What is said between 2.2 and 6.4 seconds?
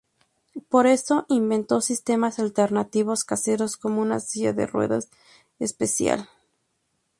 alternativos caseros como una silla de ruedas especial.